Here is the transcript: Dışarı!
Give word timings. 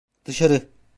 Dışarı! 0.25 0.61